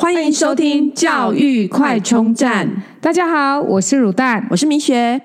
[0.00, 2.84] 欢迎收听教育快充站。
[3.00, 5.20] 大家好，我是乳蛋，我是明雪。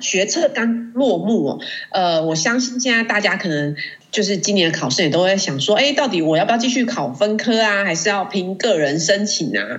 [0.00, 1.60] 学测刚落幕哦，
[1.92, 3.76] 呃，我相信现在大家可能
[4.10, 9.78] 就是今年的考生也都会想说，哎，到底我要不要继续考分科啊，还是要凭个人申请啊？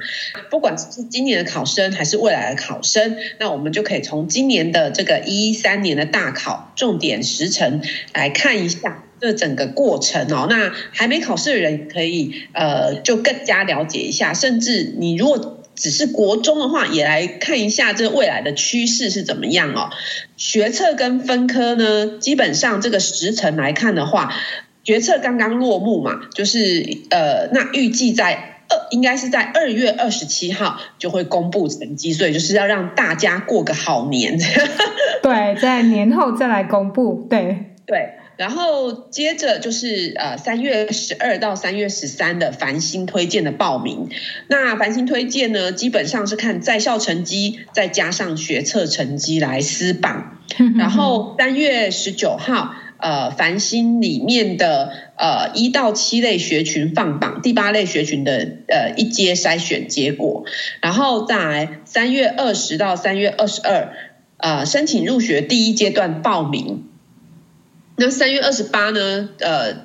[0.50, 7.82] 不管是今年的考生还是未来的考生，那我们就可以从今年的这个一三年的大考重点时程
[8.14, 9.01] 来看一下。
[9.22, 14.34] 这整个过程哦，那还没考试的人可以呃，就更加了解一下。
[14.34, 19.92] 甚至你如果只是国中的话，也来看一下这未来的趋势是怎么样哦。
[20.38, 24.34] 学测跟分科呢，基本上这个时程来看的话，
[24.84, 34.40] 学测刚刚落幕嘛，就是呃，那预计在二应该是在二月二十七号就会公布成绩，所以就是要让大家过个好年。
[35.22, 37.28] 对，在年后再来公布。
[37.30, 38.16] 对对。
[38.42, 44.10] 然后接着就是呃三月十二到三月十三的繁星推荐的报名，
[44.48, 50.40] 那繁星推荐呢，基本上是看在校成绩再加上学测成绩来撕榜，
[50.76, 60.46] 然后三月十九号呃繁星里面的呃一到七类学群放榜，第八类学群的呃一阶筛选结果，
[60.82, 63.94] 然后再来三月二十到三月二十二
[64.38, 66.88] 呃申请入学第一阶段报名。
[68.04, 69.30] 那三月二十八呢？
[69.38, 69.76] 呃，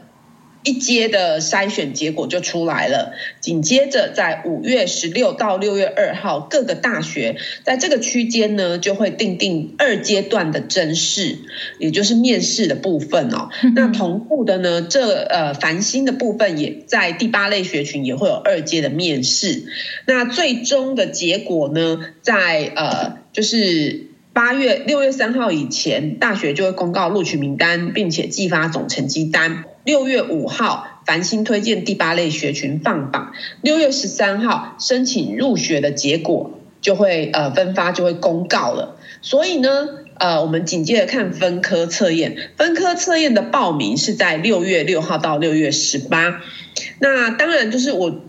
[0.65, 3.13] 一阶的筛选结果就出来了。
[3.41, 11.37] 紧接着，在五月十六到六月二号，各个大学在这个区间呢，就会定定二阶段的甄试，
[11.79, 13.51] 也就是面试的部分哦。
[13.77, 19.65] 那同步的呢，这呃繁星的部分也在第八类学群也会有二阶的面试。
[20.07, 24.06] 那最终的结果呢，在呃就是。
[24.37, 29.65] 八月六月三号以前，大学就会公告录取名单，并且寄发总成绩单。
[29.83, 33.33] 六月五号，繁星推荐第八类学群放榜。
[33.63, 38.99] 六月十三号，申请入学的结果就会呃分发，就会公告了。
[39.23, 42.51] 所以呢，呃，我们紧接着看分科测验。
[42.59, 46.43] 分科测验的报名是在六月六号到六月十八。
[46.99, 48.21] 那当然就是我。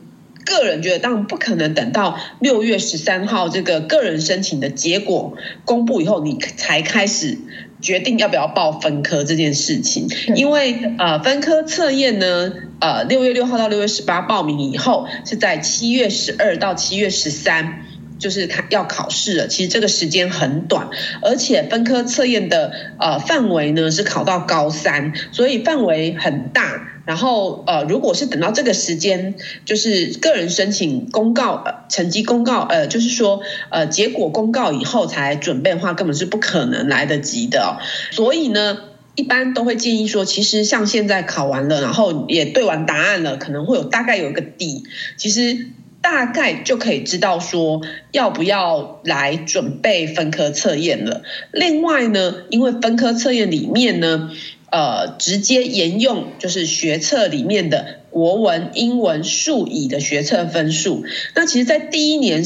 [0.48, 5.36] 个人觉得，当然不可能等到六月十三号这个个人申请的结果
[5.66, 7.38] 公布以后，你才开始
[7.82, 10.08] 决定要不要报分科这件事情。
[10.36, 17.84] 因为呃，分科测验呢，呃，六月六号到六月十八报名以后，是在七月十二到七月十三，
[18.18, 19.48] 就是他要考试了。
[19.48, 20.90] 其实这个时间很短，
[21.22, 26.94] 而且分科测验的呃范围呢是考到高三，所以范围很大。
[27.08, 37.80] 然后，呃，如果是等到这个时间，就是个人申请公告，成绩公告，呃，就是说，呃，结果公告以后才准备的话，根本是不可能来得及的。
[38.12, 38.80] 所以呢，
[39.16, 44.84] 一般都会建议说，其实像现在考完了，然后也对完答案了，可能会有大概有一个底，
[45.16, 45.68] 其实
[46.02, 51.22] 大概就可以知道说要不要来准备分科测验了。
[51.54, 54.30] 另外呢，因为分科测验里面呢。
[54.70, 61.06] 呃，直接沿用就是学测里面的国文、英文、数乙的学测分数。
[61.36, 62.44] 那其实，在第一年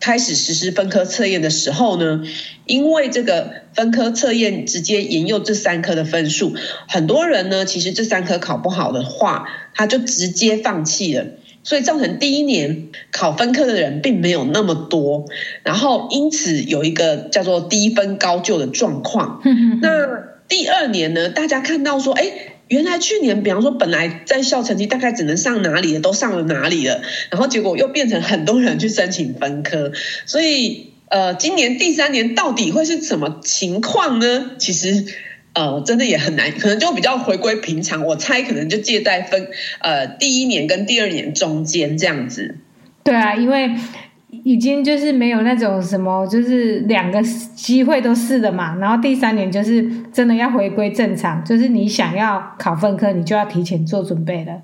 [0.00, 2.22] 开始实施分科测验的时候呢，
[2.66, 6.54] 因为这个分科测验直接沿用这三科的分数，
[6.86, 11.26] 很多人呢，其实这三科考不好的话，他就直接放弃了，
[11.64, 15.24] 所以造成第一年考分科的人并没有那么多，
[15.64, 19.40] 然后因此有一个叫做低分高就的状况。
[19.82, 22.30] 那第二年呢，大家看到说，哎，
[22.68, 29.92] 原来去年，比方说本来在校成绩大概只能上哪里的，都上了哪里了，然后结果又变成很多人去申请分科，
[30.24, 34.52] 所以呃，今年第三年到底会是什么情况呢？
[34.58, 35.04] 其实
[35.52, 39.48] 呃，真的也很难，可能就比较回归平常，我猜可能就介在分
[39.80, 42.56] 呃第一年跟第二年中间这样子。
[43.04, 43.70] 对啊，因为。
[44.30, 48.76] 已经就是没有那种什么，就是两个机会都是的嘛。
[48.76, 54.60] 然后第三年就是真的要回归正常，就是你想要考分科，你就要提前做准备了。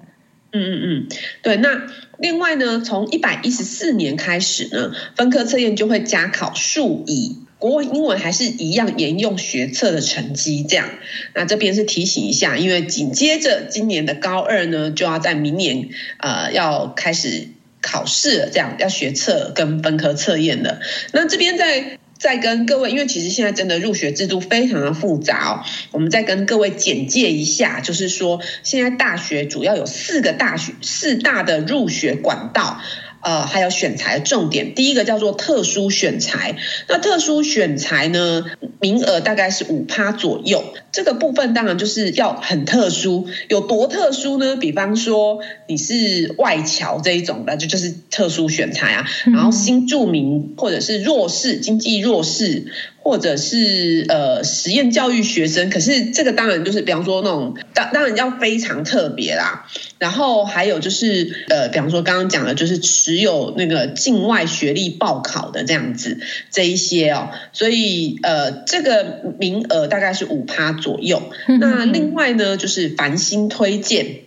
[0.53, 1.07] 嗯嗯嗯，
[1.43, 1.57] 对。
[1.57, 1.83] 那
[2.19, 10.63] 另外呢，从一百一十四年开始呢，分科测验就会加考数乙，国文、英文还是一样沿用学测的成绩。
[10.63, 10.87] 这样，
[11.35, 15.89] 那这边是提醒一下，因为紧接着今年的高二呢，就要在明年
[16.19, 17.49] 呃要开始。
[17.85, 20.81] 考试，这样要学测跟分科测验的。
[21.13, 25.53] 那这边再再跟各位，因为其实现在真的入学制度非常的复杂哦，
[25.93, 32.81] 我们再跟各位简介一下，就是说现在大学主要有四个大学四大的入学管道，
[33.25, 34.75] 呃，还有选材重点。
[34.75, 36.57] 第一个叫做特殊选材，
[36.89, 38.45] 那特殊选材呢，
[38.81, 40.63] 名额大概是五趴左右。
[40.93, 44.57] 这个部分当然就是要很特殊，有多特殊呢？
[44.57, 49.07] 比方说你是外侨这一种的，就就是特殊选材啊。
[49.25, 52.67] 然后新住民或者是弱势经济弱势。
[53.05, 59.67] 或者是呃实验教育学生，可是这个当然就是比方说那种当当然要非常特别啦。
[59.99, 66.19] 然后还有就是呃，比方说刚刚讲的，就是持有那个境外学历报考的这样子
[66.51, 67.29] 这一些哦。
[67.53, 71.23] 所以呃，这个名额大概是五趴左右。
[71.61, 74.25] 那另外呢，就是繁星推荐。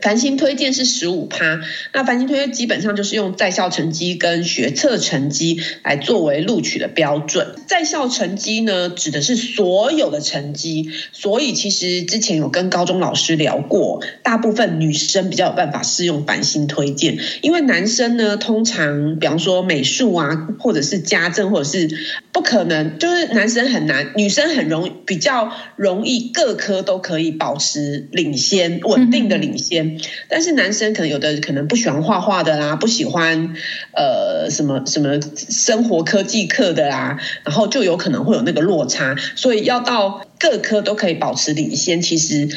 [0.00, 1.60] 繁星推荐是十五趴，
[1.92, 7.54] 那繁星推荐基本上就是用在校成绩跟学测成绩来作为录取的标准。
[7.66, 21.88] 在校成绩呢，指的是所有的成绩，所以其实之前有跟高中老师聊过，大部分女生比较有办法适用繁星推荐，因为男生呢，通常比方说美术啊，或者是家政，或者是
[22.34, 30.00] 不可能，就是男生很难，女生很容易比较容易各科都可以保持领先，稳定的领先。
[30.28, 33.54] 但是男生可能有的可能不喜欢画画的啦，不喜欢
[33.92, 42.48] 呃什么什么生活科技课的啦，然后就有可能会有那个落差，所以要到各科都可以保持领先，其实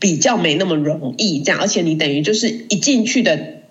[0.00, 1.40] 比较没那么容易。
[1.44, 3.61] 这样，而且你等于就是一进去的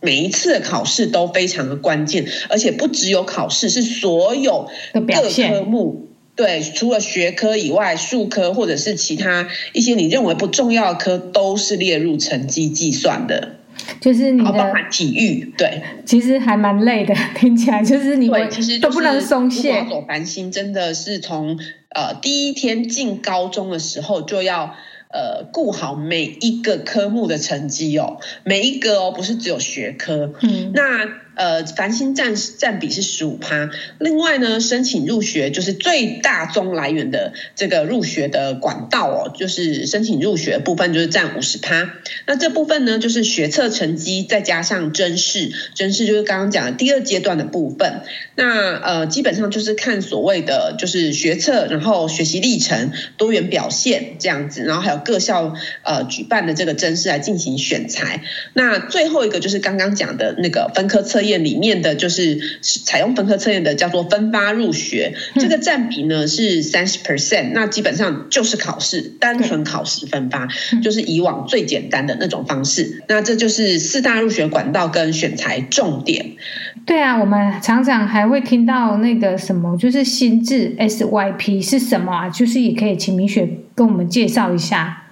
[0.00, 6.08] 每一次的考试都非常的关键，而且不只有考试，是所有各科目。
[6.36, 13.56] 对，除了学科以外，数科或者是其他一些你认为不重要的科，都是列入成绩计算的。
[14.00, 19.84] 就是你的包含体育，对，其实还蛮累的， 听起来就是你们其实都不能松懈。
[19.88, 21.58] 走繁星真的是从
[21.94, 24.74] 呃第一天进高中的时候就要
[25.12, 31.29] 呃顾好每一个科目的成绩哦，每一个哦，不是只有学科，嗯，那。
[31.40, 33.70] 呃，繁星占占比是十五趴。
[33.98, 41.94] 另外呢，申请入学就是最大宗来源的这个入学的管道哦，就是申请入学部分就是占五十趴。
[42.26, 48.02] 那这部分呢，就是学测成绩再加上甄试，甄试就是刚刚讲的第二阶段的部分。
[48.34, 55.54] 那呃，基本上就是看所谓的就是学测，然后学习历程、多元表现这样子，然后还有各校
[55.84, 58.22] 呃举办的这个甄试来进行选材。
[58.52, 61.29] 那最后一个就是刚刚讲的那个分科测验。
[61.38, 70.48] 里面的就是采用分科测验的，叫做分发入学，这个占比呢是三十 percent，那基本上就是考试，单纯考试分发，
[70.82, 73.02] 就是以往最简单的那种方式。
[73.08, 76.32] 那这就是四大入学管道跟选材重点。
[76.86, 82.28] 对啊，我们常常还会听到那个什么，就是心智 SYP 是什么啊？
[82.28, 85.04] 就是也可以请明雪跟我们介绍一下。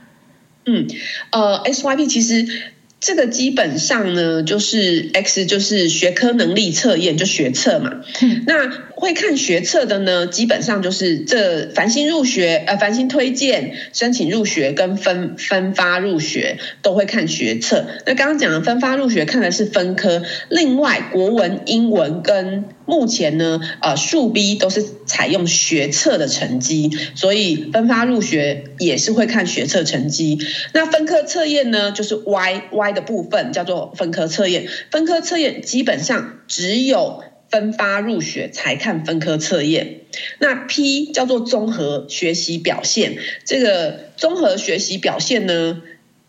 [0.66, 0.86] 嗯，
[1.30, 2.46] 呃，SYP 其实。
[3.00, 8.02] 这个基本上呢，就是 X，就是学科能力测验，就学测嘛。
[8.22, 17.86] 嗯、那会看学测的呢，基本上就是这繁星入学，呃，繁星推荐、申请入学跟分分发入学都会看学测。
[18.06, 30.40] 那刚刚讲的分发入学看的是分科，另外国文、英文跟目前呢，呃，数 B 都是采用学测的成绩，所以分发入学也是会看学测成绩。
[30.72, 37.22] 那分科测验呢，就是 Y Y 的部分叫做分科测验，分科测验基本上只有。
[37.50, 40.00] 分发入学才看分科测验，
[40.38, 45.82] 那 P 叫做综合学习表现，这个综合学习表现呢，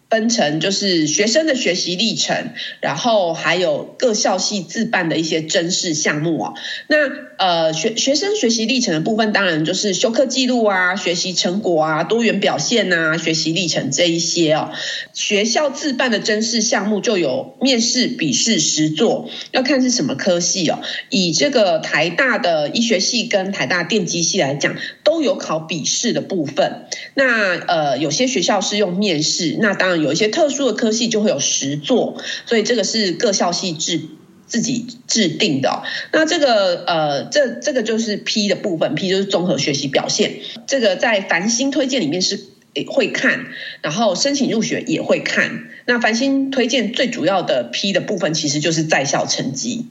[0.09, 2.49] 分成就是学生的学习历程，
[2.81, 6.55] 然后还有各校系自办的一些甄试项目哦。
[6.87, 6.97] 那
[7.37, 14.71] 呃学学生学习历程的部分，当然就是修课记录啊、学习成果啊、多元表现啊、学习历程这一些哦。
[15.13, 20.79] 学校自办的甄试项目就有面试、笔试、实作，要看是什么科系哦。
[21.11, 26.87] 以这个台大的医学系跟台大电机系来讲，都有考笔试的部分。
[27.13, 29.98] 那呃有些学校是用面试，那当然。
[29.99, 34.01] 有一些特殊的科系就会有实作，所以这个是各校系制
[34.45, 35.83] 自己制定的。
[36.11, 40.37] 那这个呃，这这个就是 P 的部分，P 就是综合学习表现。
[40.65, 42.39] 这个在繁星推荐里面是
[42.87, 43.45] 会看，
[43.81, 45.65] 然后申请入学也会看。
[45.85, 49.85] 那繁星推荐最主要的 P 的部分其实就是在校成绩。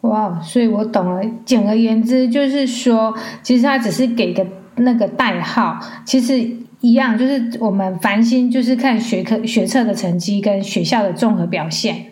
[0.00, 1.22] 哇，所以我懂了。
[1.46, 4.44] 简而言之，就是说，其实它只是给个
[4.76, 6.61] 那个代号，其实。
[6.82, 12.06] 一样，就是我们繁星就是看学科学测的成绩跟学校的综合表现，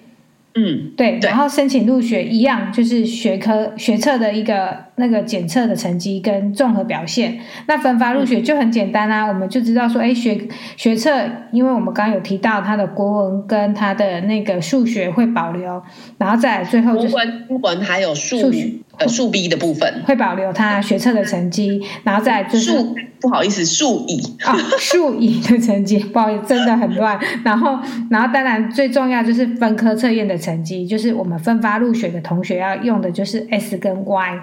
[0.55, 7.39] 嗯，对，然后申请入学一样，就是学科学测的一个那个检测的成绩跟综合表现。
[7.67, 10.41] 那分发入学就很简单啊，嗯、我们就知道说，哎，学
[10.77, 11.11] 学测，
[11.53, 15.83] 因为我们刚刚有提到他的国文跟他的那个数学会保留，
[16.19, 17.15] 然后再来最后就是
[17.49, 27.19] 英文还有数学呃数 B 的部分会保留他学测的成绩，然后再就是数不好意思数乙啊数乙的成绩，不好意思真的很乱。
[27.43, 27.79] 然后
[28.11, 34.41] 然后当然最重要就是分科测验的成绩，就是我们分发入学的同学要用的就是 S 跟 Y。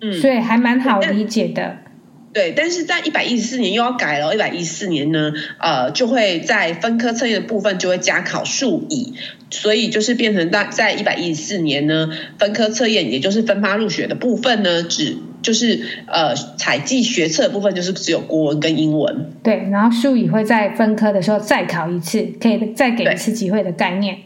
[0.00, 1.78] 嗯，所以还蛮好理解的。
[2.34, 4.34] 对，但是在一百一十四年又要改了。
[4.34, 9.14] 一百一十四年呢，呃，就会在分科测验的部分就会加考数乙，
[9.50, 19.30] 所以就是变成在在一百一十四年呢，分科测验也就是分发入学的部分呢，只就是呃采计学测的部分就是只有国文跟英文。
[19.44, 24.18] 对，然后数乙会在分科的时候再考一次，可以再给一次机会的概念。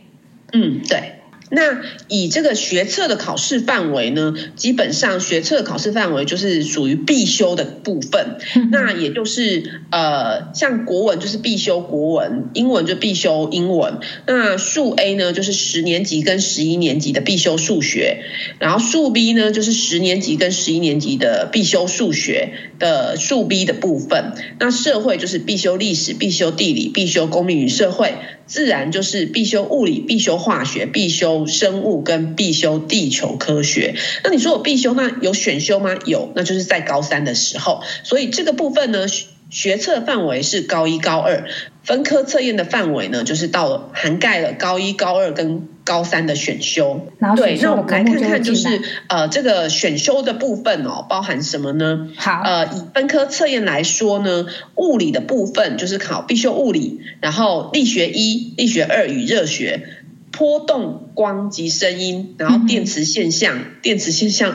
[0.54, 1.17] 嗯，对。
[1.50, 8.36] 那以这个学测的考试范围呢，基本上学测考试范围就是属于必修的部分。
[8.70, 13.98] 那也就是呃，像国文就是必修国文，英文就必修英文。
[14.26, 18.24] 那数 A 呢，就是十年级跟十一年级的必修数学，
[18.58, 24.32] 然后数 B 呢，就是十年级跟十一年级的必修数学的数 B 的部分。
[24.58, 28.14] 那社会就是必修历史、必修地理、必修公民与社会。
[28.46, 33.94] 自然就是必修物理、必修化学、必修生物跟必修地球科学。
[34.24, 35.98] 那你说我必修，那有选修吗？
[36.06, 37.82] 有，那就是在高三的时候。
[38.04, 39.06] 所以这个部分呢，
[39.50, 41.44] 学测范围是高一、高二。
[41.82, 47.06] 分科测验的范围呢，就是到了涵盖了高一、高二跟高三的选修。
[47.18, 48.68] 然后对，那我们来看看，就是
[49.08, 52.10] 呃，这个选修的部分哦，包含什么呢？
[52.16, 54.44] 好，呃，以分科测验来说呢，
[54.76, 59.88] 物理的部分就是考必修物理，然后力学一、力学二与热学、
[60.30, 64.54] 波动、光及声音，然后电磁现象、嗯、电磁现象。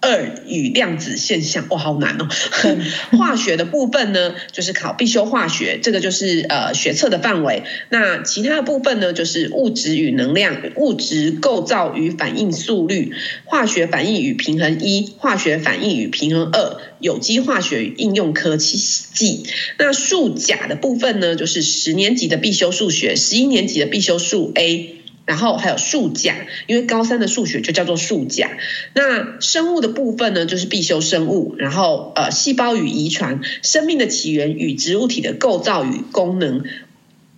[0.00, 2.28] 二与量子现象，哇，好难哦！
[3.16, 7.62] 化学的部分呢，就是考必修化学，这个就是呃学测的范围。
[7.88, 13.12] 那其他的部分呢，就是物质与能量、物质构造与反应速率、
[13.44, 19.46] 化学反应与平衡一、化学反应与平衡二、有机化学与应用科技。
[19.78, 24.96] 那数甲的部分呢，就是十年级的必修数学，十一年级的必修数 A。
[25.26, 26.36] 然后还有数甲，
[26.68, 28.48] 因为高三的数学就叫做数甲。
[28.94, 31.56] 那生物的部分呢，就是必修生物。
[31.58, 36.62] 然后呃，细胞与遗传、生命的起源与植物体的构造与功能、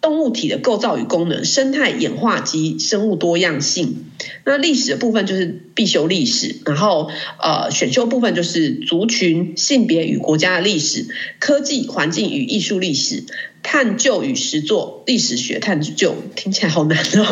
[0.02, 4.04] 动物体的构造与功能、生态演化及生物多样性。
[4.44, 6.56] 那历史的部分就是必修历史。
[6.66, 11.06] 然后呃，选修部分就是族群、性别与国家的历史、
[11.38, 13.24] 科技、环境与艺术历史。
[13.70, 17.26] 探究与实作，历史学探究听起来好难哦。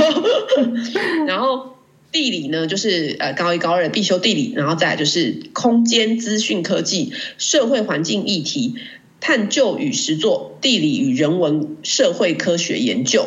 [1.27, 1.77] 然后
[2.13, 8.75] 地理呢，就是呃高一高二的必修地理，然后再来就是空间资讯科技、社会环境议题、
[9.19, 13.25] 探究与实作、地理与人文社会科学研究。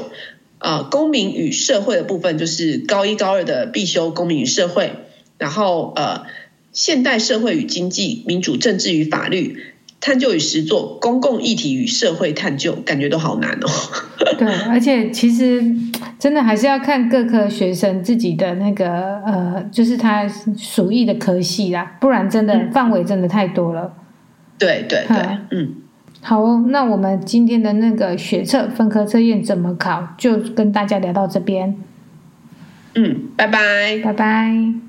[0.59, 4.91] 呃，公民与社会的部分就是高一高二的必修公民与社会，
[5.39, 6.27] 然后呃
[6.73, 9.57] 现代社会与经济、民主政治与法律。
[10.01, 13.67] 探究与实作，公共议题与社会探究，感觉都好难哦。
[14.37, 15.61] 对，而且其实
[16.17, 20.27] 真的还是要看各科学生自己的那个呃，就是他
[20.57, 23.83] 属意的科系啦，不然真的范围真的太多了。
[23.83, 24.03] 嗯、
[24.57, 25.75] 对对对，嗯，
[26.21, 31.75] 好哦，那我们今天的那个学测分科测验怎么考，就跟大家聊到这边。
[32.95, 34.88] 嗯，拜拜，拜拜。